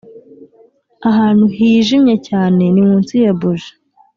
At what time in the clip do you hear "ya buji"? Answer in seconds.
3.23-3.71